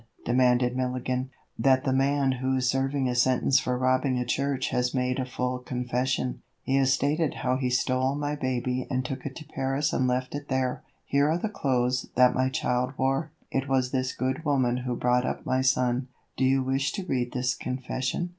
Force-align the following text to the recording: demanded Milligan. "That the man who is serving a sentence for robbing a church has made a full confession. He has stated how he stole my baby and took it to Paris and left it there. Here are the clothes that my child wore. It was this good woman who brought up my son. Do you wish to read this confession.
demanded 0.25 0.75
Milligan. 0.75 1.29
"That 1.59 1.83
the 1.83 1.93
man 1.93 2.31
who 2.31 2.55
is 2.55 2.67
serving 2.67 3.07
a 3.07 3.13
sentence 3.13 3.59
for 3.59 3.77
robbing 3.77 4.17
a 4.17 4.25
church 4.25 4.69
has 4.69 4.95
made 4.95 5.19
a 5.19 5.27
full 5.27 5.59
confession. 5.59 6.41
He 6.63 6.75
has 6.77 6.91
stated 6.91 7.35
how 7.45 7.57
he 7.57 7.69
stole 7.69 8.15
my 8.15 8.33
baby 8.35 8.87
and 8.89 9.05
took 9.05 9.27
it 9.27 9.35
to 9.35 9.45
Paris 9.45 9.93
and 9.93 10.07
left 10.07 10.33
it 10.33 10.47
there. 10.47 10.81
Here 11.05 11.29
are 11.29 11.37
the 11.37 11.49
clothes 11.49 12.07
that 12.15 12.33
my 12.33 12.49
child 12.49 12.93
wore. 12.97 13.29
It 13.51 13.67
was 13.69 13.91
this 13.91 14.11
good 14.13 14.43
woman 14.43 14.77
who 14.77 14.95
brought 14.95 15.23
up 15.23 15.45
my 15.45 15.61
son. 15.61 16.07
Do 16.35 16.45
you 16.45 16.63
wish 16.63 16.91
to 16.93 17.05
read 17.05 17.33
this 17.33 17.53
confession. 17.53 18.29